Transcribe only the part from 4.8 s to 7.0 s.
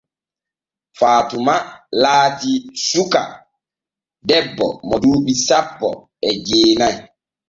mo duuɓi sanpo e jeena'i.